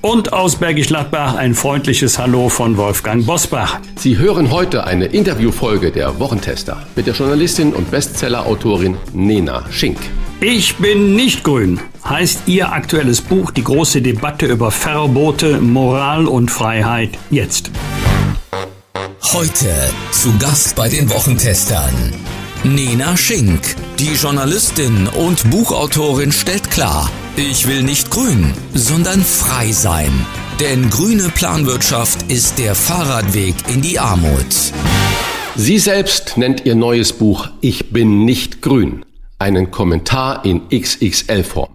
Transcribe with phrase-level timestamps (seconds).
[0.00, 3.80] Und aus Bergisch Gladbach ein freundliches Hallo von Wolfgang Bosbach.
[3.96, 9.98] Sie hören heute eine Interviewfolge der Wochentester mit der Journalistin und Bestsellerautorin Nena Schink.
[10.40, 16.48] Ich bin nicht grün, heißt ihr aktuelles Buch Die große Debatte über Verbote, Moral und
[16.48, 17.72] Freiheit jetzt.
[19.32, 19.66] Heute
[20.12, 22.14] zu Gast bei den Wochentestern.
[22.62, 27.10] Nena Schink, die Journalistin und Buchautorin stellt klar,
[27.42, 30.26] ich will nicht grün, sondern frei sein.
[30.60, 34.72] Denn grüne Planwirtschaft ist der Fahrradweg in die Armut.
[35.56, 39.04] Sie selbst nennt ihr neues Buch Ich bin nicht grün
[39.38, 41.70] einen Kommentar in XXL-Form.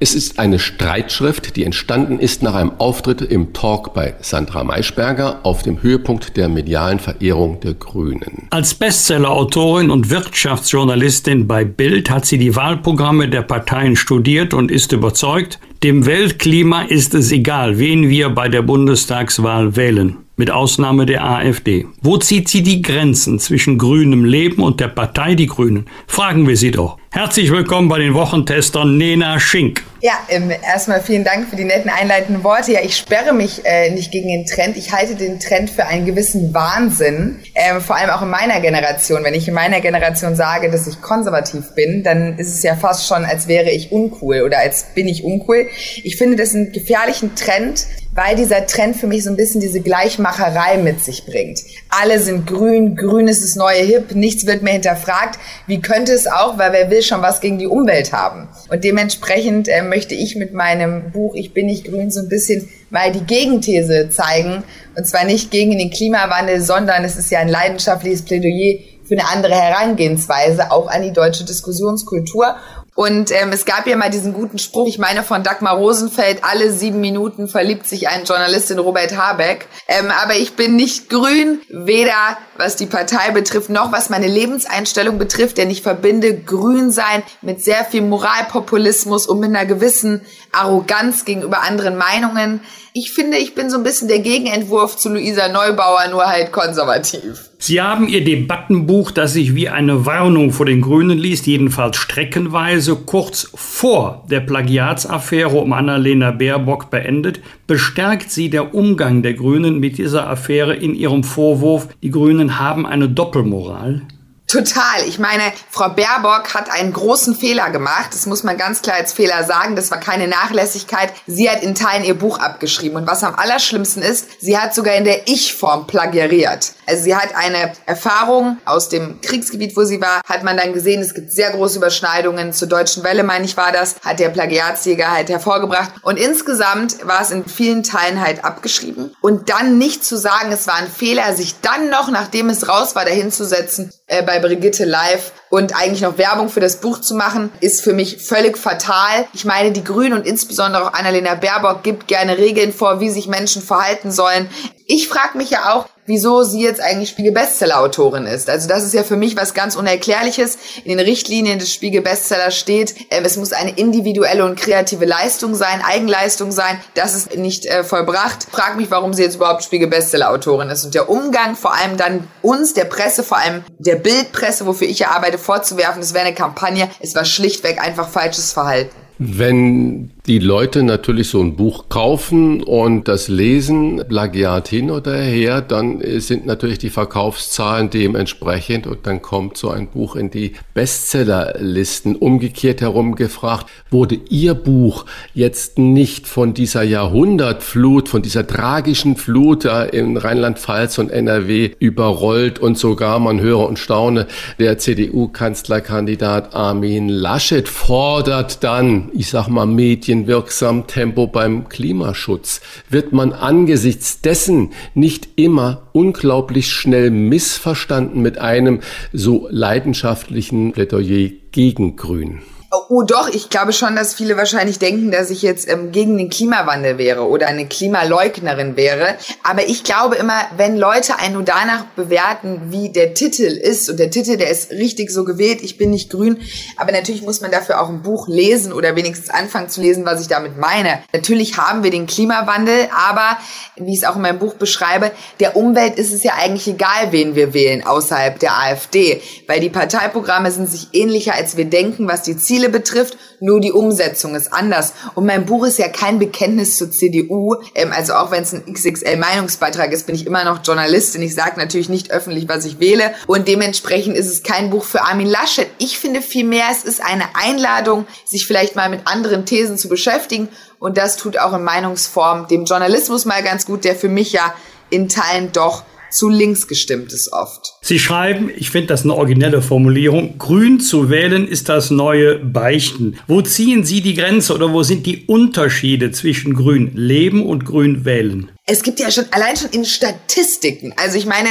[0.00, 5.40] Es ist eine Streitschrift, die entstanden ist nach einem Auftritt im Talk bei Sandra Maischberger
[5.44, 8.48] auf dem Höhepunkt der medialen Verehrung der Grünen.
[8.50, 14.90] Als Bestsellerautorin und Wirtschaftsjournalistin bei Bild hat sie die Wahlprogramme der Parteien studiert und ist
[14.92, 21.24] überzeugt, dem Weltklima ist es egal, wen wir bei der Bundestagswahl wählen mit Ausnahme der
[21.24, 21.86] AfD.
[22.02, 25.86] Wo zieht sie die Grenzen zwischen grünem Leben und der Partei Die Grünen?
[26.06, 26.98] Fragen wir sie doch.
[27.14, 29.84] Herzlich willkommen bei den Wochentestern Nena Schink.
[30.00, 32.72] Ja, ähm, erstmal vielen Dank für die netten einleitenden Worte.
[32.72, 34.76] Ja, ich sperre mich äh, nicht gegen den Trend.
[34.76, 37.38] Ich halte den Trend für einen gewissen Wahnsinn.
[37.54, 39.22] Ähm, vor allem auch in meiner Generation.
[39.22, 43.06] Wenn ich in meiner Generation sage, dass ich konservativ bin, dann ist es ja fast
[43.06, 45.68] schon, als wäre ich uncool oder als bin ich uncool.
[46.02, 49.80] Ich finde das einen gefährlichen Trend, weil dieser Trend für mich so ein bisschen diese
[49.80, 51.60] Gleichmacherei mit sich bringt.
[51.88, 55.38] Alle sind grün, grün ist das neue Hip, nichts wird mehr hinterfragt.
[55.66, 58.48] Wie könnte es auch, weil wer will schon was gegen die Umwelt haben?
[58.70, 62.68] Und dementsprechend äh, möchte ich mit meinem Buch Ich bin nicht grün so ein bisschen
[62.90, 64.62] mal die Gegenthese zeigen.
[64.96, 69.28] Und zwar nicht gegen den Klimawandel, sondern es ist ja ein leidenschaftliches Plädoyer für eine
[69.28, 72.56] andere Herangehensweise auch an die deutsche Diskussionskultur.
[72.94, 76.70] Und ähm, es gab ja mal diesen guten Spruch, ich meine von Dagmar Rosenfeld, alle
[76.70, 79.66] sieben Minuten verliebt sich ein Journalist in Robert Habeck.
[79.88, 85.18] Ähm, aber ich bin nicht grün, weder was die Partei betrifft, noch was meine Lebenseinstellung
[85.18, 91.24] betrifft, denn ich verbinde grün sein mit sehr viel Moralpopulismus und mit einer gewissen Arroganz
[91.24, 92.60] gegenüber anderen Meinungen.
[92.92, 97.50] Ich finde, ich bin so ein bisschen der Gegenentwurf zu Luisa Neubauer, nur halt konservativ.
[97.58, 102.94] Sie haben Ihr Debattenbuch, das sich wie eine Warnung vor den Grünen liest, jedenfalls streckenweise
[102.94, 107.40] kurz vor der Plagiatsaffäre um Annalena Baerbock beendet.
[107.66, 112.86] Bestärkt Sie der Umgang der Grünen mit dieser Affäre in Ihrem Vorwurf, die Grünen haben
[112.86, 114.02] eine Doppelmoral?
[114.46, 115.06] Total.
[115.08, 118.10] Ich meine, Frau Baerbock hat einen großen Fehler gemacht.
[118.12, 119.74] Das muss man ganz klar als Fehler sagen.
[119.74, 121.12] Das war keine Nachlässigkeit.
[121.26, 122.96] Sie hat in Teilen ihr Buch abgeschrieben.
[122.96, 126.72] Und was am allerschlimmsten ist, sie hat sogar in der Ich-Form plagiariert.
[126.86, 131.00] Also sie hat eine Erfahrung aus dem Kriegsgebiet, wo sie war, hat man dann gesehen,
[131.00, 135.10] es gibt sehr große Überschneidungen zur Deutschen Welle, meine ich, war das, hat der Plagiatsjäger
[135.10, 135.90] halt hervorgebracht.
[136.02, 139.14] Und insgesamt war es in vielen Teilen halt abgeschrieben.
[139.20, 142.94] Und dann nicht zu sagen, es war ein Fehler, sich dann noch, nachdem es raus
[142.94, 147.50] war, dahinzusetzen, äh, bei Brigitte Live und eigentlich noch Werbung für das Buch zu machen,
[147.60, 149.26] ist für mich völlig fatal.
[149.32, 153.28] Ich meine, die Grünen und insbesondere auch Annalena Baerbock gibt gerne Regeln vor, wie sich
[153.28, 154.50] Menschen verhalten sollen.
[154.86, 158.50] Ich frage mich ja auch, wieso sie jetzt eigentlich Spiegel-Bestseller-Autorin ist.
[158.50, 160.58] Also das ist ja für mich was ganz Unerklärliches.
[160.84, 165.82] In den Richtlinien des Spiegel-Bestsellers steht, äh, es muss eine individuelle und kreative Leistung sein,
[165.82, 166.80] Eigenleistung sein.
[166.94, 168.46] Das ist nicht äh, vollbracht.
[168.50, 170.84] Frag mich, warum sie jetzt überhaupt Spiegel-Bestseller-Autorin ist.
[170.84, 175.00] Und der Umgang vor allem dann uns, der Presse, vor allem der Bildpresse, wofür ich
[175.00, 176.88] ja arbeite, vorzuwerfen, es wäre eine Kampagne.
[177.00, 178.94] Es war schlichtweg einfach falsches Verhalten.
[179.18, 185.60] Wenn die Leute natürlich so ein Buch kaufen und das lesen, Plagiat hin oder her,
[185.60, 192.16] dann sind natürlich die Verkaufszahlen dementsprechend und dann kommt so ein Buch in die Bestsellerlisten.
[192.16, 195.04] Umgekehrt herum gefragt, wurde Ihr Buch
[195.34, 202.78] jetzt nicht von dieser Jahrhundertflut, von dieser tragischen Flut in Rheinland-Pfalz und NRW überrollt und
[202.78, 204.26] sogar, man höre und staune,
[204.58, 212.60] der CDU-Kanzlerkandidat Armin Laschet fordert dann, ich sag mal, Medien medienwirksam Tempo beim Klimaschutz?
[212.88, 218.80] Wird man angesichts dessen nicht immer unglaublich schnell missverstanden mit einem
[219.12, 222.42] so leidenschaftlichen Plädoyer gegen Grün?
[222.88, 226.28] Oh, doch, ich glaube schon, dass viele wahrscheinlich denken, dass ich jetzt ähm, gegen den
[226.28, 229.16] Klimawandel wäre oder eine Klimaleugnerin wäre.
[229.42, 233.98] Aber ich glaube immer, wenn Leute einen nur danach bewerten, wie der Titel ist, und
[233.98, 236.40] der Titel, der ist richtig so gewählt, ich bin nicht grün,
[236.76, 240.20] aber natürlich muss man dafür auch ein Buch lesen oder wenigstens anfangen zu lesen, was
[240.20, 241.00] ich damit meine.
[241.12, 243.38] Natürlich haben wir den Klimawandel, aber
[243.76, 245.10] wie ich es auch in meinem Buch beschreibe,
[245.40, 249.70] der Umwelt ist es ja eigentlich egal, wen wir wählen außerhalb der AfD, weil die
[249.70, 254.34] Parteiprogramme sind sich ähnlicher, als wir denken, was die Ziele Ziele betrifft, nur die Umsetzung
[254.34, 254.94] ist anders.
[255.14, 257.56] Und mein Buch ist ja kein Bekenntnis zur CDU.
[257.74, 261.22] Ähm, also auch wenn es ein XXL-Meinungsbeitrag ist, bin ich immer noch Journalistin.
[261.22, 263.14] Ich sage natürlich nicht öffentlich, was ich wähle.
[263.26, 265.68] Und dementsprechend ist es kein Buch für Armin Laschet.
[265.78, 270.48] Ich finde vielmehr, es ist eine Einladung, sich vielleicht mal mit anderen Thesen zu beschäftigen.
[270.78, 274.54] Und das tut auch in Meinungsform dem Journalismus mal ganz gut, der für mich ja
[274.90, 275.82] in Teilen doch
[276.14, 277.74] zu links gestimmt ist oft.
[277.82, 283.18] Sie schreiben, ich finde das eine originelle Formulierung, grün zu wählen ist das neue Beichten.
[283.26, 288.04] Wo ziehen Sie die Grenze oder wo sind die Unterschiede zwischen grün leben und grün
[288.04, 288.50] wählen?
[288.66, 290.94] Es gibt ja schon allein schon in Statistiken.
[290.96, 291.50] Also ich meine,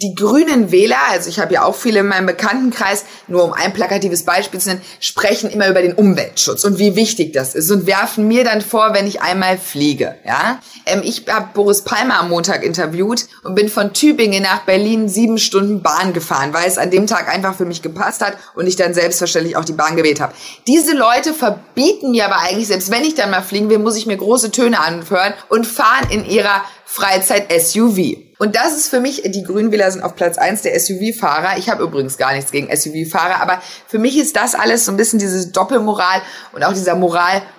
[0.00, 3.72] die grünen Wähler, also ich habe ja auch viele in meinem Bekanntenkreis, nur um ein
[3.72, 7.86] plakatives Beispiel zu nennen, sprechen immer über den Umweltschutz und wie wichtig das ist und
[7.86, 10.16] werfen mir dann vor, wenn ich einmal fliege.
[10.26, 15.08] Ja, ähm, ich habe Boris Palmer am Montag interviewt und bin von Tübingen nach Berlin
[15.08, 18.66] sieben Stunden Bahn gefahren, weil es an dem Tag einfach für mich gepasst hat und
[18.66, 20.34] ich dann selbstverständlich auch die Bahn gewählt habe.
[20.66, 24.06] Diese Leute verbieten mir aber eigentlich, selbst wenn ich dann mal fliegen will, muss ich
[24.06, 26.62] mir große Töne anhören und fahren in ihrer
[26.94, 28.18] Freizeit-SUV.
[28.38, 31.58] Und das ist für mich, die Grünwähler sind auf Platz eins der SUV-Fahrer.
[31.58, 34.96] Ich habe übrigens gar nichts gegen SUV-Fahrer, aber für mich ist das alles so ein
[34.96, 36.94] bisschen diese Doppelmoral und auch dieser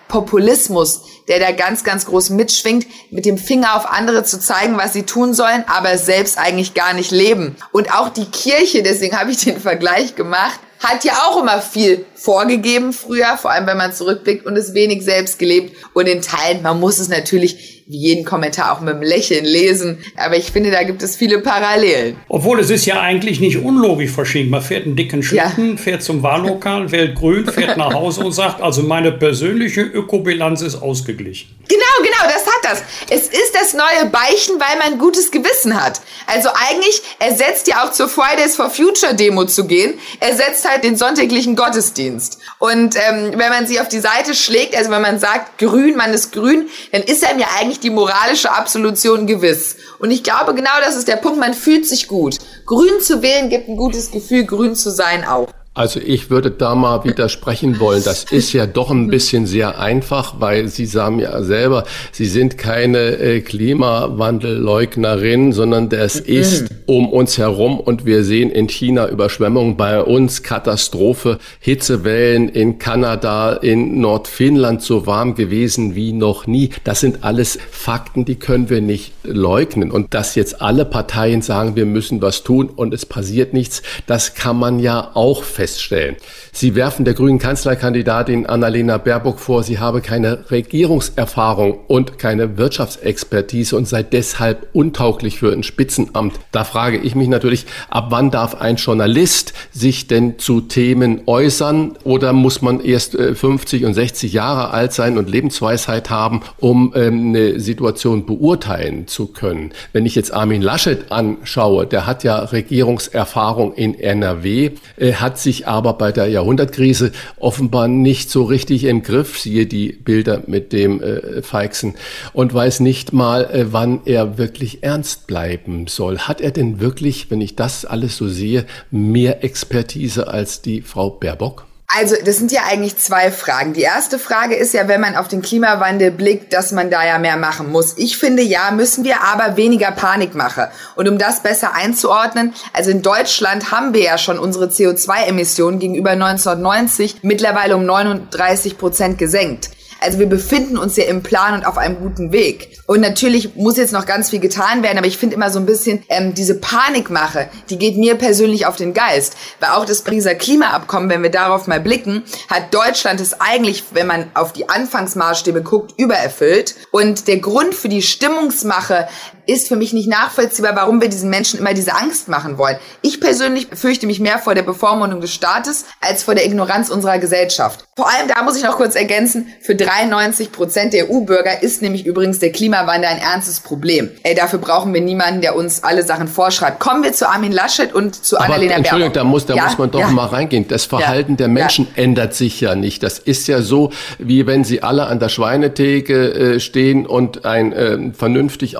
[0.10, 4.94] Moralpopulismus, der da ganz, ganz groß mitschwingt, mit dem Finger auf andere zu zeigen, was
[4.94, 7.56] sie tun sollen, aber selbst eigentlich gar nicht leben.
[7.72, 12.06] Und auch die Kirche, deswegen habe ich den Vergleich gemacht, hat ja auch immer viel
[12.16, 16.62] vorgegeben früher, vor allem wenn man zurückblickt und es wenig selbst gelebt und in Teilen,
[16.62, 20.00] man muss es natürlich wie jeden Kommentar auch mit einem Lächeln lesen.
[20.18, 22.16] Aber ich finde, da gibt es viele Parallelen.
[22.28, 24.50] Obwohl es ist ja eigentlich nicht unlogisch verschieden.
[24.50, 25.78] Man fährt einen dicken Schlitten, ja.
[25.78, 30.75] fährt zum Wahllokal, wählt grün, fährt nach Hause und sagt, also meine persönliche Ökobilanz ist
[30.75, 31.56] ausgeglichen.
[31.68, 32.83] Genau, genau, das hat das.
[33.09, 36.01] Es ist das neue Beichen, weil man gutes Gewissen hat.
[36.27, 40.95] Also eigentlich ersetzt ja auch zur Fridays for Future Demo zu gehen, ersetzt halt den
[40.95, 42.39] sonntäglichen Gottesdienst.
[42.59, 46.13] Und ähm, wenn man sie auf die Seite schlägt, also wenn man sagt, grün, man
[46.13, 49.77] ist grün, dann ist einem ja eigentlich eigentlich die moralische Absolution gewiss.
[50.00, 52.38] Und ich glaube, genau das ist der Punkt, man fühlt sich gut.
[52.65, 55.47] Grün zu wählen gibt ein gutes Gefühl, grün zu sein auch.
[55.77, 58.01] Also ich würde da mal widersprechen wollen.
[58.01, 61.83] Das ist ja doch ein bisschen sehr einfach, weil Sie sagen ja selber,
[62.13, 66.27] Sie sind keine äh, Klimawandelleugnerin, sondern das mhm.
[66.27, 72.80] ist um uns herum und wir sehen in China Überschwemmungen, bei uns Katastrophe, Hitzewellen in
[72.80, 76.69] Kanada, in Nordfinnland so warm gewesen wie noch nie.
[76.86, 79.92] Das sind alles Fakten, die können wir nicht leugnen.
[79.92, 84.36] Und dass jetzt alle Parteien sagen, wir müssen was tun und es passiert nichts, das
[84.36, 86.15] kann man ja auch feststellen feststellen.
[86.51, 93.75] Sie werfen der grünen Kanzlerkandidatin Annalena Baerbock vor, sie habe keine Regierungserfahrung und keine Wirtschaftsexpertise
[93.75, 96.39] und sei deshalb untauglich für ein Spitzenamt.
[96.51, 101.97] Da frage ich mich natürlich, ab wann darf ein Journalist sich denn zu Themen äußern
[102.03, 106.94] oder muss man erst 50 äh, und 60 Jahre alt sein und Lebensweisheit haben, um
[106.95, 109.71] ähm, eine Situation beurteilen zu können?
[109.94, 115.55] Wenn ich jetzt Armin Laschet anschaue, der hat ja Regierungserfahrung in NRW, äh, hat sich
[115.56, 120.74] sich aber bei der Jahrhundertkrise offenbar nicht so richtig im Griff, siehe die Bilder mit
[120.74, 121.95] dem äh, Feixen,
[122.33, 126.19] und weiß nicht mal, äh, wann er wirklich ernst bleiben soll.
[126.19, 131.09] Hat er denn wirklich, wenn ich das alles so sehe, mehr Expertise als die Frau
[131.09, 131.66] Baerbock?
[131.87, 133.73] Also, das sind ja eigentlich zwei Fragen.
[133.73, 137.19] Die erste Frage ist ja, wenn man auf den Klimawandel blickt, dass man da ja
[137.19, 137.97] mehr machen muss.
[137.97, 140.65] Ich finde ja, müssen wir aber weniger Panik machen.
[140.95, 146.11] Und um das besser einzuordnen, also in Deutschland haben wir ja schon unsere CO2-Emissionen gegenüber
[146.11, 149.69] 1990 mittlerweile um 39 Prozent gesenkt.
[150.06, 152.78] Also wir befinden uns ja im Plan und auf einem guten Weg.
[152.85, 155.66] Und natürlich muss jetzt noch ganz viel getan werden, aber ich finde immer so ein
[155.66, 159.35] bisschen ähm, diese Panikmache, die geht mir persönlich auf den Geist.
[159.59, 164.06] Weil auch das Pariser Klimaabkommen, wenn wir darauf mal blicken, hat Deutschland es eigentlich, wenn
[164.06, 166.76] man auf die Anfangsmaßstäbe guckt, übererfüllt.
[166.92, 169.07] Und der Grund für die Stimmungsmache
[169.47, 172.78] ist für mich nicht nachvollziehbar, warum wir diesen Menschen immer diese Angst machen wollen.
[173.02, 177.19] Ich persönlich fürchte mich mehr vor der Bevormundung des Staates als vor der Ignoranz unserer
[177.19, 177.85] Gesellschaft.
[177.95, 182.06] Vor allem, da muss ich noch kurz ergänzen, für 93 Prozent der EU-Bürger ist nämlich
[182.06, 184.09] übrigens der Klimawandel ein ernstes Problem.
[184.23, 186.80] Ey, dafür brauchen wir niemanden, der uns alle Sachen vorschreibt.
[186.80, 189.14] Kommen wir zu Armin Laschet und zu Aber Annalena Entschuldigung, Baerbock.
[189.14, 190.09] da muss, da Ja, muss man doch ja.
[190.09, 190.68] mal reingehen.
[190.68, 193.04] Das Verhalten Ja, der Menschen ändert sich ja nicht.
[193.04, 197.71] Das ist ja so, wie wenn sie alle an der Schweinetheke äh, stehen und ein
[197.73, 198.78] äh, vernünftig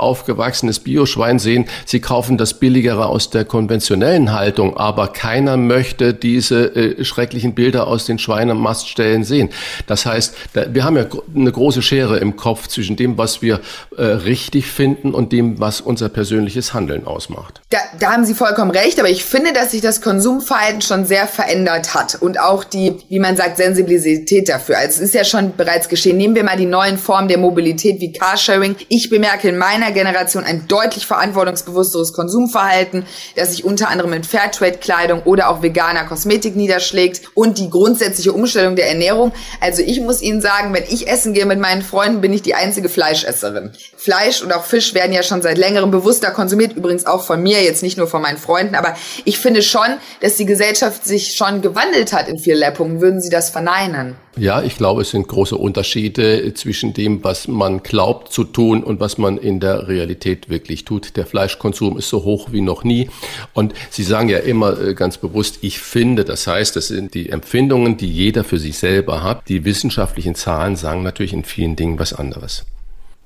[0.56, 1.66] aufgewachsenes Bioschwein sehen.
[1.86, 7.88] Sie kaufen das Billigere aus der konventionellen Haltung, aber keiner möchte diese äh, schrecklichen Bilder
[7.88, 9.50] aus den Schweinemaststellen sehen.
[9.88, 13.60] Das heißt, da, wir haben ja eine große Schere im Kopf zwischen dem, was wir
[13.98, 17.62] äh, richtig finden und dem, was unser persönliches Handeln ausmacht.
[17.70, 21.28] Da, da haben Sie vollkommen recht, aber ich finde, dass sich das Konsumverhalten schon sehr
[21.28, 24.78] verändert hat und auch die, wie man sagt, Sensibilität dafür.
[24.78, 26.18] Also es ist ja schon bereits geschehen.
[26.18, 28.76] Nehmen wir mal die neuen Formen der Mobilität wie Carsharing.
[28.88, 35.24] Ich bemerke in meiner Generation ein deutlich verantwortungsbewussteres Konsumverhalten, das sich unter anderem in Fairtrade-Kleidung
[35.24, 39.34] oder auch veganer Kosmetik niederschlägt und die grundsätzliche Umstellung der Ernährung.
[39.60, 42.56] Also ich muss Ihnen sagen, wenn ich essen gehe mit meinen Freunden, bin ich die
[42.56, 43.72] einzige Fleischesserin.
[43.98, 47.64] Fleisch und auch Fisch werden ja schon seit längerem bewusster konsumiert, übrigens auch von mir,
[47.64, 51.62] jetzt nicht nur von meinen Freunden, aber ich finde schon, dass die Gesellschaft sich schon
[51.62, 53.02] gewandelt hat in vielerlei Punkten.
[53.02, 54.16] Würden Sie das verneinen?
[54.38, 59.00] Ja, ich glaube, es sind große Unterschiede zwischen dem, was man glaubt zu tun und
[59.00, 61.16] was man in der Realität wirklich tut.
[61.16, 63.10] Der Fleischkonsum ist so hoch wie noch nie.
[63.54, 67.30] Und Sie sagen ja immer äh, ganz bewusst, ich finde, das heißt, das sind die
[67.30, 69.48] Empfindungen, die jeder für sich selber hat.
[69.48, 72.66] Die wissenschaftlichen Zahlen sagen natürlich in vielen Dingen was anderes.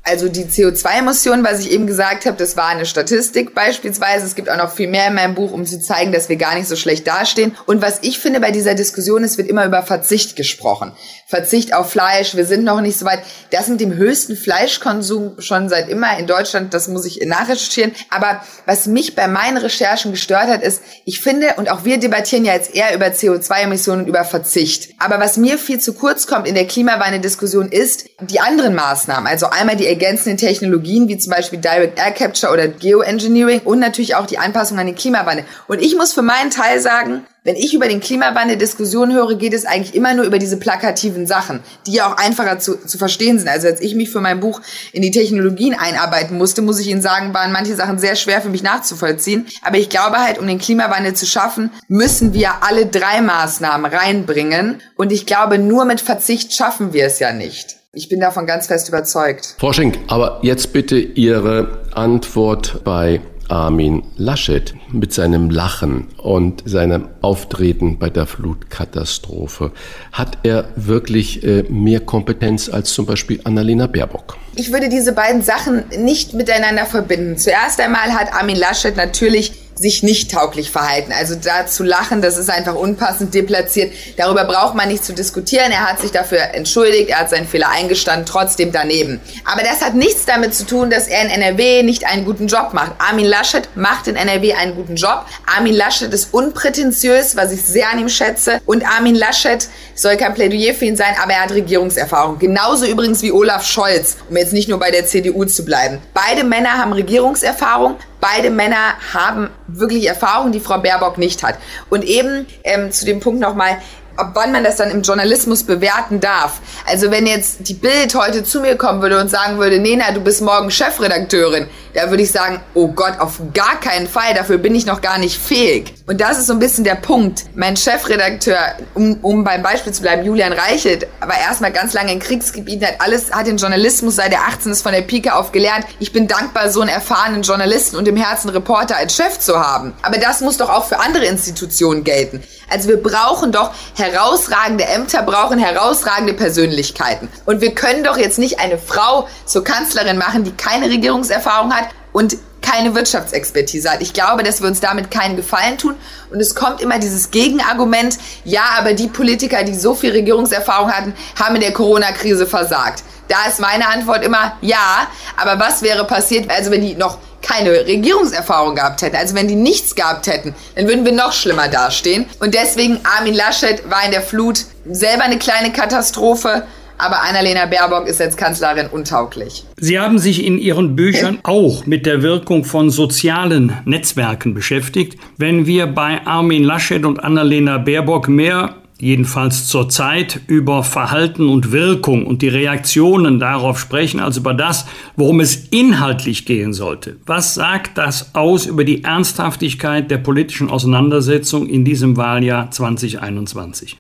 [0.04, 4.26] Also die CO2-Emissionen, was ich eben gesagt habe, das war eine Statistik beispielsweise.
[4.26, 6.56] Es gibt auch noch viel mehr in meinem Buch, um zu zeigen, dass wir gar
[6.56, 7.56] nicht so schlecht dastehen.
[7.68, 10.94] Und was ich finde bei dieser Diskussion, es wird immer über Verzicht gesprochen.
[11.28, 13.20] Verzicht auf Fleisch, wir sind noch nicht so weit.
[13.52, 17.92] Das mit dem höchsten Fleischkonsum schon seit immer in Deutschland, das muss ich nachrecherchieren.
[18.10, 22.46] Aber was mich bei meinen Recherchen gestört hat, ist, ich finde, und auch wir debattieren
[22.46, 24.90] ja jetzt eher über CO2-Emissionen und über Verzicht.
[24.98, 29.28] Aber was mir viel zu kurz kommt in der Klimawandel-Diskussion ist die anderen Maßnahmen.
[29.28, 34.16] Also einmal die ergänzenden Technologien, wie zum Beispiel Direct Air Capture oder Geoengineering und natürlich
[34.16, 35.46] auch die Anpassung an den Klimawandel.
[35.68, 39.54] Und ich muss für meinen Teil sagen, wenn ich über den Klimawandel Diskussionen höre, geht
[39.54, 43.40] es eigentlich immer nur über diese plakativen Sachen, die ja auch einfacher zu, zu verstehen
[43.40, 43.48] sind.
[43.48, 47.02] Also als ich mich für mein Buch in die Technologien einarbeiten musste, muss ich Ihnen
[47.02, 49.48] sagen, waren manche Sachen sehr schwer für mich nachzuvollziehen.
[49.64, 54.82] Aber ich glaube halt, um den Klimawandel zu schaffen, müssen wir alle drei Maßnahmen reinbringen.
[54.96, 57.79] Und ich glaube, nur mit Verzicht schaffen wir es ja nicht.
[57.96, 59.56] Ich bin davon ganz fest überzeugt.
[59.58, 67.08] Frau Schenk, aber jetzt bitte Ihre Antwort bei Armin Laschet mit seinem Lachen und seinem
[67.22, 69.72] Auftreten bei der Flutkatastrophe.
[70.12, 74.38] Hat er wirklich äh, mehr Kompetenz als zum Beispiel Annalena Baerbock?
[74.56, 77.40] Ich würde diese beiden Sachen nicht miteinander verbinden.
[77.40, 81.12] Zuerst einmal hat Armin Laschet natürlich sich nicht tauglich verhalten.
[81.18, 83.94] Also da zu lachen, das ist einfach unpassend deplatziert.
[84.18, 85.72] Darüber braucht man nicht zu diskutieren.
[85.72, 89.22] Er hat sich dafür entschuldigt, er hat seinen Fehler eingestanden, trotzdem daneben.
[89.46, 92.74] Aber das hat nichts damit zu tun, dass er in NRW nicht einen guten Job
[92.74, 92.92] macht.
[93.00, 95.26] Armin Laschet macht in NRW einen guten Job.
[95.46, 98.62] Armin Laschet ist unprätentiös, was ich sehr an ihm schätze.
[98.66, 102.38] Und Armin Laschet soll kein Plädoyer für ihn sein, aber er hat Regierungserfahrung.
[102.40, 106.00] Genauso übrigens wie Olaf Scholz, um jetzt nicht nur bei der CDU zu bleiben.
[106.14, 107.96] Beide Männer haben Regierungserfahrung.
[108.22, 111.56] Beide Männer haben wirklich Erfahrung, die Frau Baerbock nicht hat.
[111.90, 113.78] Und eben ähm, zu dem Punkt nochmal,
[114.20, 116.60] ab wann man das dann im Journalismus bewerten darf.
[116.86, 120.20] Also wenn jetzt die Bild heute zu mir kommen würde und sagen würde, Nena, du
[120.20, 124.76] bist morgen Chefredakteurin, da würde ich sagen, oh Gott, auf gar keinen Fall, dafür bin
[124.76, 125.94] ich noch gar nicht fähig.
[126.06, 127.46] Und das ist so ein bisschen der Punkt.
[127.56, 128.58] Mein Chefredakteur,
[128.94, 132.96] um, um beim Beispiel zu bleiben, Julian Reichelt, war erstmal ganz lange in Kriegsgebieten, hat
[133.00, 135.86] alles, hat den Journalismus seit er 18 ist von der Pike auf gelernt.
[136.00, 139.94] Ich bin dankbar, so einen erfahrenen Journalisten und im Herzen Reporter als Chef zu haben.
[140.02, 142.44] Aber das muss doch auch für andere Institutionen gelten.
[142.70, 143.72] Also wir brauchen doch
[144.12, 147.30] herausragende Ämter, brauchen herausragende Persönlichkeiten.
[147.46, 151.90] Und wir können doch jetzt nicht eine Frau zur Kanzlerin machen, die keine Regierungserfahrung hat
[152.12, 154.02] und keine Wirtschaftsexpertise hat.
[154.02, 155.96] Ich glaube, dass wir uns damit keinen Gefallen tun.
[156.32, 161.14] Und es kommt immer dieses Gegenargument, ja, aber die Politiker, die so viel Regierungserfahrung hatten,
[161.40, 163.04] haben in der Corona-Krise versagt.
[163.28, 167.72] Da ist meine Antwort immer ja, aber was wäre passiert, also wenn die noch keine
[167.72, 172.26] Regierungserfahrung gehabt hätten, also wenn die nichts gehabt hätten, dann würden wir noch schlimmer dastehen.
[172.40, 176.64] Und deswegen Armin Laschet war in der Flut selber eine kleine Katastrophe,
[177.00, 179.64] aber Annalena Baerbock ist als Kanzlerin untauglich.
[179.78, 185.18] Sie haben sich in Ihren Büchern auch mit der Wirkung von sozialen Netzwerken beschäftigt.
[185.38, 192.26] Wenn wir bei Armin Laschet und Annalena Baerbock mehr jedenfalls zurzeit, über Verhalten und Wirkung
[192.26, 197.16] und die Reaktionen darauf sprechen, als über das, worum es inhaltlich gehen sollte.
[197.26, 203.98] Was sagt das aus über die Ernsthaftigkeit der politischen Auseinandersetzung in diesem Wahljahr 2021?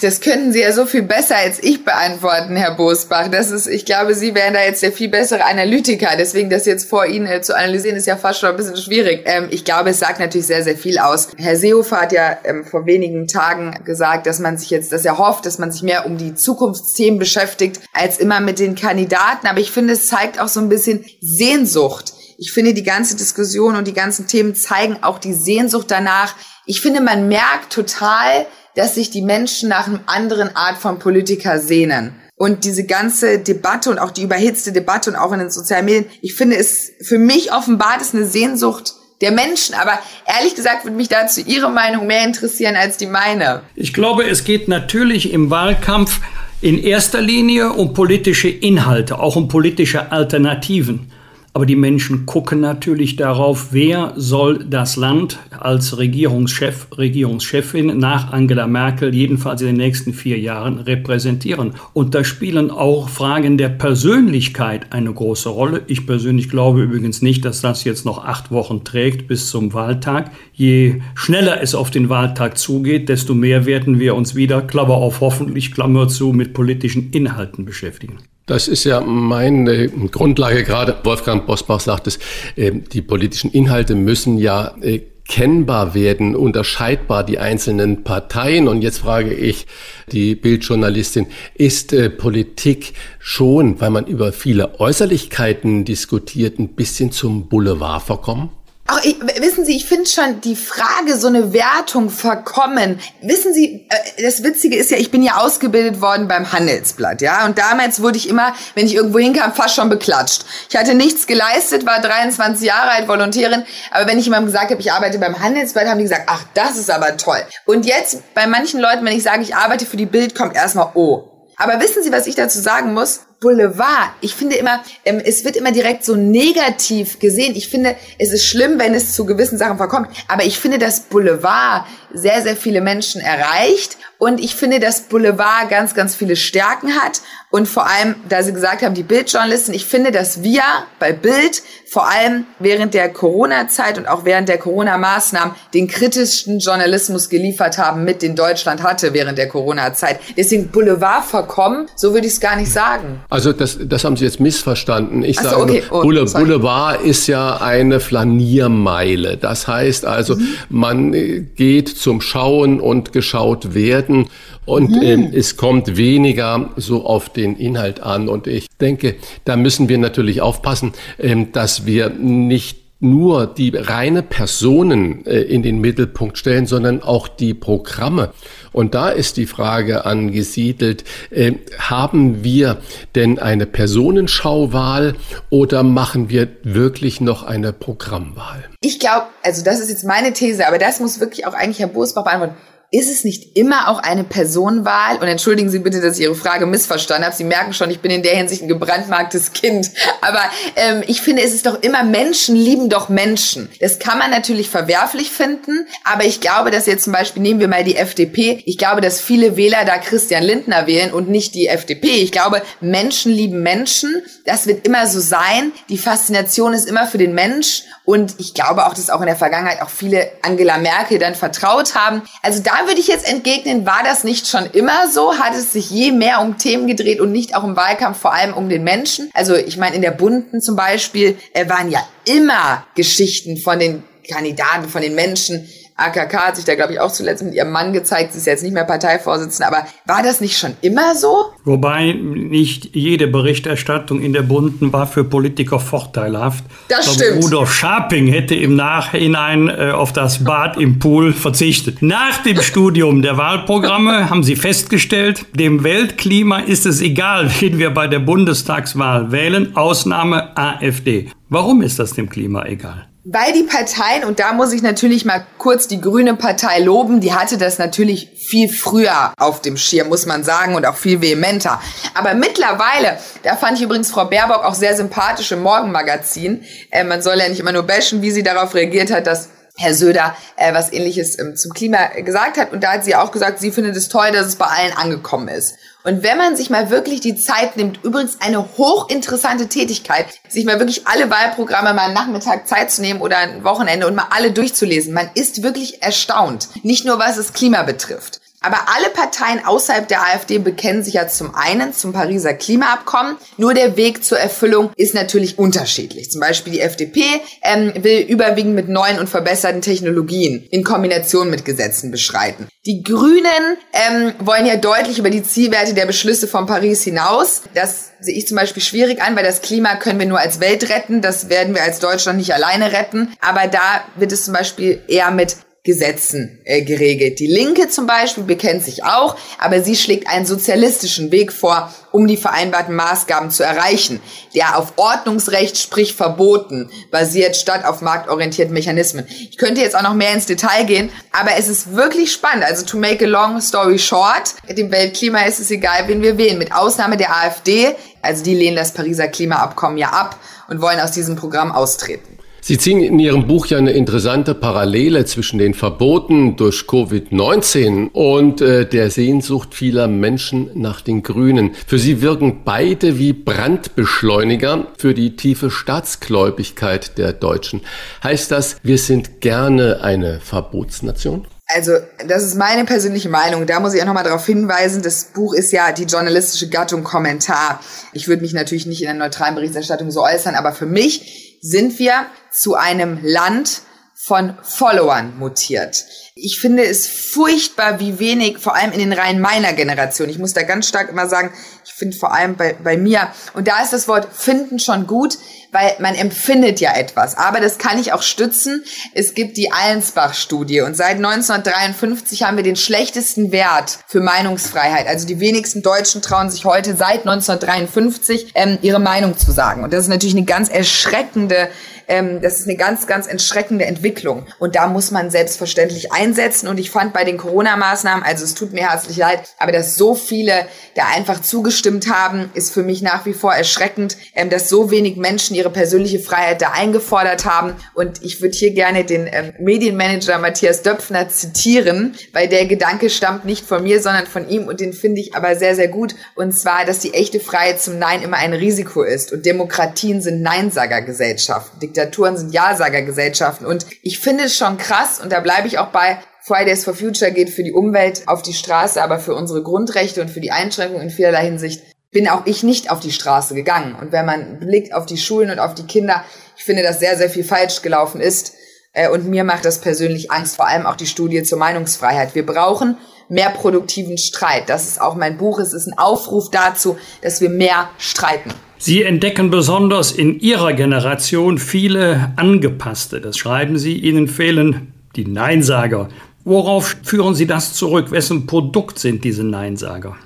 [0.00, 3.28] Das könnten Sie ja so viel besser als ich beantworten, Herr Bosbach.
[3.28, 6.10] Das ist, ich glaube, Sie wären da jetzt der viel bessere Analytiker.
[6.16, 9.22] Deswegen das jetzt vor Ihnen äh, zu analysieren, ist ja fast schon ein bisschen schwierig.
[9.24, 11.28] Ähm, ich glaube, es sagt natürlich sehr, sehr viel aus.
[11.36, 15.18] Herr Seehofer hat ja ähm, vor wenigen Tagen gesagt, dass man sich jetzt, dass er
[15.18, 19.46] hofft, dass man sich mehr um die Zukunftsthemen beschäftigt, als immer mit den Kandidaten.
[19.46, 22.12] Aber ich finde, es zeigt auch so ein bisschen Sehnsucht.
[22.40, 26.36] Ich finde, die ganze Diskussion und die ganzen Themen zeigen auch die Sehnsucht danach.
[26.66, 28.46] Ich finde, man merkt total,
[28.78, 32.12] dass sich die Menschen nach einer anderen Art von Politiker sehnen.
[32.36, 36.04] Und diese ganze Debatte und auch die überhitzte Debatte und auch in den sozialen Medien,
[36.22, 39.74] ich finde es für mich offenbart ist eine Sehnsucht der Menschen.
[39.74, 43.62] Aber ehrlich gesagt würde mich dazu Ihre Meinung mehr interessieren als die meine.
[43.74, 46.20] Ich glaube, es geht natürlich im Wahlkampf
[46.60, 51.10] in erster Linie um politische Inhalte, auch um politische Alternativen.
[51.54, 58.66] Aber die Menschen gucken natürlich darauf, wer soll das Land als Regierungschef, Regierungschefin nach Angela
[58.66, 61.72] Merkel jedenfalls in den nächsten vier Jahren repräsentieren.
[61.94, 65.82] Und da spielen auch Fragen der Persönlichkeit eine große Rolle.
[65.86, 70.30] Ich persönlich glaube übrigens nicht, dass das jetzt noch acht Wochen trägt bis zum Wahltag.
[70.52, 75.20] Je schneller es auf den Wahltag zugeht, desto mehr werden wir uns wieder, Klammer auf
[75.20, 78.18] hoffentlich, Klammer zu, mit politischen Inhalten beschäftigen.
[78.48, 80.64] Das ist ja meine Grundlage.
[80.64, 82.18] Gerade Wolfgang Bosbach sagt es,
[82.56, 88.66] ähm, die politischen Inhalte müssen ja äh, kennbar werden, unterscheidbar die einzelnen Parteien.
[88.66, 89.66] Und jetzt frage ich
[90.10, 97.48] die Bildjournalistin, ist äh, Politik schon, weil man über viele Äußerlichkeiten diskutiert, ein bisschen zum
[97.48, 98.48] Boulevard verkommen?
[98.90, 102.98] Auch ich, wissen Sie, ich finde schon die Frage, so eine Wertung verkommen.
[103.20, 107.44] Wissen Sie, äh, das Witzige ist ja, ich bin ja ausgebildet worden beim Handelsblatt, ja.
[107.44, 110.46] Und damals wurde ich immer, wenn ich irgendwo hinkam, fast schon beklatscht.
[110.70, 113.64] Ich hatte nichts geleistet, war 23 Jahre alt, Volontärin.
[113.90, 116.78] Aber wenn ich jemandem gesagt habe, ich arbeite beim Handelsblatt, haben die gesagt, ach, das
[116.78, 117.42] ist aber toll.
[117.66, 120.92] Und jetzt bei manchen Leuten, wenn ich sage, ich arbeite für die Bild, kommt erstmal,
[120.94, 121.24] oh.
[121.58, 123.20] Aber wissen Sie, was ich dazu sagen muss?
[123.40, 124.10] Boulevard.
[124.20, 127.54] Ich finde immer, ähm, es wird immer direkt so negativ gesehen.
[127.54, 130.08] Ich finde, es ist schlimm, wenn es zu gewissen Sachen verkommt.
[130.26, 133.96] Aber ich finde, dass Boulevard sehr, sehr viele Menschen erreicht.
[134.18, 137.20] Und ich finde, dass Boulevard ganz, ganz viele Stärken hat.
[137.50, 140.62] Und vor allem, da Sie gesagt haben, die Bildjournalistin, ich finde, dass wir
[140.98, 147.30] bei Bild vor allem während der Corona-Zeit und auch während der Corona-Maßnahmen den kritischsten Journalismus
[147.30, 150.20] geliefert haben, mit den Deutschland hatte während der Corona-Zeit.
[150.36, 153.20] Deswegen Boulevard verkommen, so würde ich es gar nicht sagen.
[153.30, 155.22] Also das, das haben Sie jetzt missverstanden.
[155.22, 155.82] Ich so, sage, okay.
[155.90, 159.36] oh, Boulevard ist ja eine Flaniermeile.
[159.36, 160.48] Das heißt also, mhm.
[160.70, 161.12] man
[161.54, 164.28] geht zum Schauen und geschaut werden
[164.64, 165.02] und mhm.
[165.02, 168.28] ähm, es kommt weniger so auf den Inhalt an.
[168.28, 174.22] Und ich denke, da müssen wir natürlich aufpassen, ähm, dass wir nicht nur die reine
[174.22, 178.32] Personen äh, in den Mittelpunkt stellen, sondern auch die Programme.
[178.72, 182.78] Und da ist die Frage angesiedelt, äh, haben wir
[183.14, 185.14] denn eine Personenschauwahl
[185.48, 188.64] oder machen wir wirklich noch eine Programmwahl?
[188.80, 191.88] Ich glaube, also das ist jetzt meine These, aber das muss wirklich auch eigentlich Herr
[191.88, 192.56] Bosbach beantworten
[192.90, 195.18] ist es nicht immer auch eine Personenwahl?
[195.18, 197.36] Und entschuldigen Sie bitte, dass ich Ihre Frage missverstanden habe.
[197.36, 199.90] Sie merken schon, ich bin in der Hinsicht ein gebrandmarktes Kind.
[200.22, 200.40] Aber
[200.74, 203.68] ähm, ich finde, es ist doch immer Menschen lieben doch Menschen.
[203.80, 205.86] Das kann man natürlich verwerflich finden.
[206.04, 208.62] Aber ich glaube, dass jetzt zum Beispiel, nehmen wir mal die FDP.
[208.64, 212.08] Ich glaube, dass viele Wähler da Christian Lindner wählen und nicht die FDP.
[212.08, 214.22] Ich glaube, Menschen lieben Menschen.
[214.46, 215.72] Das wird immer so sein.
[215.90, 217.82] Die Faszination ist immer für den Mensch.
[218.06, 221.94] Und ich glaube auch, dass auch in der Vergangenheit auch viele Angela Merkel dann vertraut
[221.94, 222.22] haben.
[222.42, 225.38] Also da würde ich jetzt entgegnen, war das nicht schon immer so?
[225.38, 228.54] Hat es sich je mehr um Themen gedreht und nicht auch im Wahlkampf vor allem
[228.54, 229.30] um den Menschen?
[229.34, 234.02] Also ich meine, in der Bunten zum Beispiel äh, waren ja immer Geschichten von den
[234.28, 237.92] Kandidaten, von den Menschen, AKK hat sich da, glaube ich, auch zuletzt mit ihrem Mann
[237.92, 238.32] gezeigt.
[238.32, 239.66] Sie ist jetzt nicht mehr Parteivorsitzende.
[239.66, 241.46] Aber war das nicht schon immer so?
[241.64, 246.64] Wobei nicht jede Berichterstattung in der Bunden war für Politiker vorteilhaft.
[246.88, 247.44] Das glaube, stimmt.
[247.44, 252.00] Rudolf Scharping hätte im Nachhinein äh, auf das Bad im Pool verzichtet.
[252.00, 257.90] Nach dem Studium der Wahlprogramme haben sie festgestellt, dem Weltklima ist es egal, wen wir
[257.90, 259.76] bei der Bundestagswahl wählen.
[259.76, 261.30] Ausnahme AfD.
[261.48, 263.07] Warum ist das dem Klima egal?
[263.30, 267.34] Weil die Parteien, und da muss ich natürlich mal kurz die Grüne Partei loben, die
[267.34, 271.78] hatte das natürlich viel früher auf dem Schirm, muss man sagen, und auch viel vehementer.
[272.14, 276.64] Aber mittlerweile, da fand ich übrigens Frau Baerbock auch sehr sympathisch im Morgenmagazin.
[276.90, 279.92] Äh, man soll ja nicht immer nur bashen, wie sie darauf reagiert hat, dass Herr
[279.92, 282.72] Söder äh, was ähnliches ähm, zum Klima gesagt hat.
[282.72, 285.48] Und da hat sie auch gesagt, sie findet es toll, dass es bei allen angekommen
[285.48, 285.74] ist.
[286.04, 290.78] Und wenn man sich mal wirklich die Zeit nimmt, übrigens eine hochinteressante Tätigkeit, sich mal
[290.78, 294.52] wirklich alle Wahlprogramme mal am Nachmittag Zeit zu nehmen oder ein Wochenende und mal alle
[294.52, 296.68] durchzulesen, man ist wirklich erstaunt.
[296.84, 298.40] Nicht nur was das Klima betrifft.
[298.60, 303.36] Aber alle Parteien außerhalb der AfD bekennen sich ja zum einen zum Pariser Klimaabkommen.
[303.56, 306.30] Nur der Weg zur Erfüllung ist natürlich unterschiedlich.
[306.30, 307.22] Zum Beispiel die FDP
[307.62, 312.66] ähm, will überwiegend mit neuen und verbesserten Technologien in Kombination mit Gesetzen beschreiten.
[312.84, 317.62] Die Grünen ähm, wollen ja deutlich über die Zielwerte der Beschlüsse von Paris hinaus.
[317.74, 320.88] Das sehe ich zum Beispiel schwierig an, weil das Klima können wir nur als Welt
[320.88, 321.22] retten.
[321.22, 323.32] Das werden wir als Deutschland nicht alleine retten.
[323.40, 325.56] Aber da wird es zum Beispiel eher mit
[325.88, 327.38] Gesetzen äh, geregelt.
[327.38, 332.26] Die Linke zum Beispiel bekennt sich auch, aber sie schlägt einen sozialistischen Weg vor, um
[332.26, 334.20] die vereinbarten Maßgaben zu erreichen,
[334.54, 339.26] der auf Ordnungsrecht, sprich Verboten, basiert statt auf marktorientierten Mechanismen.
[339.28, 342.64] Ich könnte jetzt auch noch mehr ins Detail gehen, aber es ist wirklich spannend.
[342.64, 346.58] Also to make a long story short, dem Weltklima ist es egal, wen wir wählen.
[346.58, 350.36] Mit Ausnahme der AfD, also die lehnen das Pariser Klimaabkommen ja ab
[350.68, 352.37] und wollen aus diesem Programm austreten.
[352.68, 358.60] Sie ziehen in Ihrem Buch ja eine interessante Parallele zwischen den Verboten durch Covid-19 und
[358.60, 361.74] äh, der Sehnsucht vieler Menschen nach den Grünen.
[361.86, 367.80] Für Sie wirken beide wie Brandbeschleuniger für die tiefe Staatsgläubigkeit der Deutschen.
[368.22, 371.46] Heißt das, wir sind gerne eine Verbotsnation?
[371.68, 371.92] Also,
[372.26, 373.66] das ist meine persönliche Meinung.
[373.66, 377.80] Da muss ich auch nochmal darauf hinweisen, das Buch ist ja die journalistische Gattung Kommentar.
[378.12, 381.98] Ich würde mich natürlich nicht in der neutralen Berichterstattung so äußern, aber für mich sind
[381.98, 383.82] wir zu einem Land
[384.28, 386.04] von Followern mutiert.
[386.34, 390.52] Ich finde es furchtbar, wie wenig, vor allem in den Reihen meiner Generation, ich muss
[390.52, 391.52] da ganz stark immer sagen,
[391.84, 395.38] ich finde vor allem bei, bei mir, und da ist das Wort finden schon gut,
[395.72, 397.36] weil man empfindet ja etwas.
[397.36, 398.84] Aber das kann ich auch stützen.
[399.14, 405.06] Es gibt die Allensbach-Studie und seit 1953 haben wir den schlechtesten Wert für Meinungsfreiheit.
[405.06, 409.84] Also die wenigsten Deutschen trauen sich heute seit 1953 ähm, ihre Meinung zu sagen.
[409.84, 411.68] Und das ist natürlich eine ganz erschreckende
[412.08, 414.46] ähm, das ist eine ganz, ganz entschreckende Entwicklung.
[414.58, 416.68] Und da muss man selbstverständlich einsetzen.
[416.68, 420.14] Und ich fand bei den Corona-Maßnahmen, also es tut mir herzlich leid, aber dass so
[420.14, 424.90] viele da einfach zugestimmt haben, ist für mich nach wie vor erschreckend, ähm, dass so
[424.90, 427.74] wenig Menschen ihre persönliche Freiheit da eingefordert haben.
[427.94, 433.44] Und ich würde hier gerne den ähm, Medienmanager Matthias Döpfner zitieren, weil der Gedanke stammt
[433.44, 436.14] nicht von mir, sondern von ihm und den finde ich aber sehr, sehr gut.
[436.34, 440.40] Und zwar, dass die echte Freiheit zum Nein immer ein Risiko ist und Demokratien sind
[440.42, 441.80] Neinsagergesellschaften.
[441.98, 443.66] Diktaturen sind Ja-Sager-Gesellschaften.
[443.66, 447.32] Und ich finde es schon krass, und da bleibe ich auch bei, Fridays for Future
[447.32, 451.02] geht für die Umwelt auf die Straße, aber für unsere Grundrechte und für die Einschränkungen
[451.02, 453.94] in vielerlei Hinsicht bin auch ich nicht auf die Straße gegangen.
[454.00, 456.24] Und wenn man blickt auf die Schulen und auf die Kinder,
[456.56, 458.54] ich finde, dass sehr, sehr viel falsch gelaufen ist.
[458.94, 462.34] Äh, und mir macht das persönlich Angst, vor allem auch die Studie zur Meinungsfreiheit.
[462.34, 462.96] Wir brauchen
[463.28, 464.68] mehr produktiven Streit.
[464.68, 465.58] Das ist auch mein Buch.
[465.58, 468.52] Es ist ein Aufruf dazu, dass wir mehr streiten.
[468.78, 473.20] Sie entdecken besonders in Ihrer Generation viele Angepasste.
[473.20, 473.98] Das schreiben Sie.
[473.98, 476.08] Ihnen fehlen die Neinsager.
[476.44, 478.10] Worauf führen Sie das zurück?
[478.10, 480.16] Wessen Produkt sind diese Neinsager?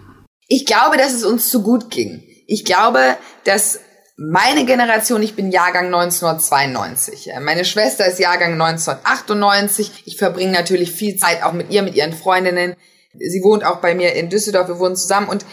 [0.49, 2.23] Ich glaube, dass es uns zu gut ging.
[2.47, 3.81] Ich glaube, dass
[4.17, 7.31] meine Generation, ich bin Jahrgang 1992.
[7.41, 10.03] Meine Schwester ist Jahrgang 1998.
[10.05, 12.77] Ich verbringe natürlich viel Zeit auch mit ihr, mit ihren Freundinnen.
[13.19, 14.69] Sie wohnt auch bei mir in Düsseldorf.
[14.69, 15.45] Wir wohnen zusammen und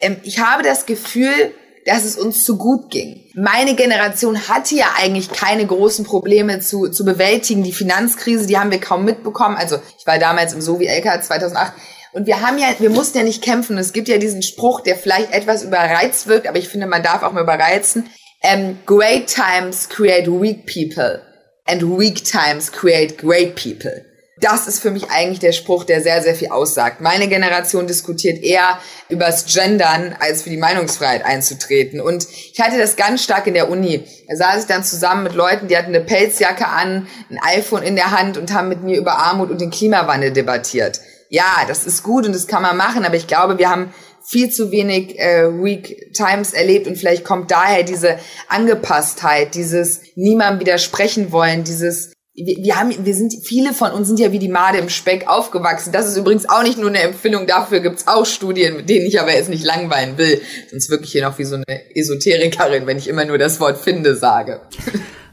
[0.00, 1.52] ähm, ich habe das Gefühl,
[1.84, 3.24] dass es uns zu gut ging.
[3.34, 7.62] Meine Generation hatte ja eigentlich keine großen Probleme zu, zu bewältigen.
[7.62, 9.56] Die Finanzkrise, die haben wir kaum mitbekommen.
[9.56, 11.72] Also ich war damals im Sovi LK 2008.
[12.12, 13.78] Und wir haben ja, wir mussten ja nicht kämpfen.
[13.78, 17.22] Es gibt ja diesen Spruch, der vielleicht etwas überreizt wirkt, aber ich finde, man darf
[17.22, 18.10] auch mal überreizen.
[18.42, 21.20] Um, great times create weak people
[21.66, 24.07] and weak times create great people
[24.40, 27.00] das ist für mich eigentlich der Spruch, der sehr, sehr viel aussagt.
[27.00, 32.00] Meine Generation diskutiert eher übers Gendern, als für die Meinungsfreiheit einzutreten.
[32.00, 34.04] Und ich hatte das ganz stark in der Uni.
[34.28, 37.96] Da saß ich dann zusammen mit Leuten, die hatten eine Pelzjacke an, ein iPhone in
[37.96, 41.00] der Hand und haben mit mir über Armut und den Klimawandel debattiert.
[41.30, 43.92] Ja, das ist gut und das kann man machen, aber ich glaube, wir haben
[44.24, 50.60] viel zu wenig äh, Weak Times erlebt und vielleicht kommt daher diese Angepasstheit, dieses niemandem
[50.60, 52.12] widersprechen wollen, dieses
[52.44, 55.92] wir, haben, wir sind, viele von uns sind ja wie die Made im Speck aufgewachsen.
[55.92, 59.20] Das ist übrigens auch nicht nur eine Empfehlung, dafür gibt's auch Studien, mit denen ich
[59.20, 60.40] aber jetzt nicht langweilen will.
[60.70, 64.14] Sonst wirklich hier noch wie so eine Esoterikerin, wenn ich immer nur das Wort finde
[64.14, 64.60] sage.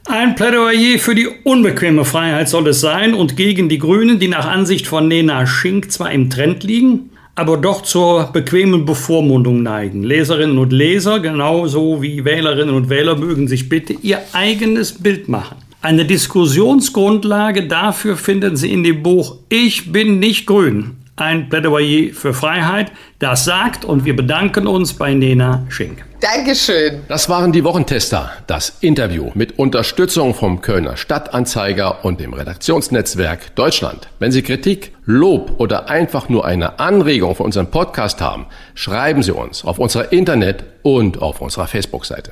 [0.07, 4.45] Ein Plädoyer für die unbequeme Freiheit soll es sein und gegen die Grünen, die nach
[4.45, 10.03] Ansicht von Nena Schink zwar im Trend liegen, aber doch zur bequemen Bevormundung neigen.
[10.03, 15.57] Leserinnen und Leser, genauso wie Wählerinnen und Wähler, mögen sich bitte ihr eigenes Bild machen.
[15.85, 20.97] Eine Diskussionsgrundlage dafür finden Sie in dem Buch Ich bin nicht grün.
[21.15, 22.91] Ein Plädoyer für Freiheit.
[23.19, 26.03] Das sagt und wir bedanken uns bei Nena Schink.
[26.21, 27.01] Dankeschön.
[27.07, 28.31] Das waren die Wochentester.
[28.47, 34.07] Das Interview mit Unterstützung vom Kölner Stadtanzeiger und dem Redaktionsnetzwerk Deutschland.
[34.17, 39.33] Wenn Sie Kritik, Lob oder einfach nur eine Anregung für unseren Podcast haben, schreiben Sie
[39.33, 42.31] uns auf unserer Internet- und auf unserer Facebook-Seite.